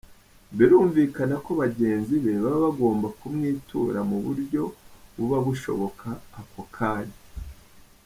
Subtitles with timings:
[0.57, 4.61] Birumvikana ko bagenzi be baba bagomba kumwitura mu buryo
[5.15, 6.07] buba bushoboka
[6.39, 7.17] ako kanya.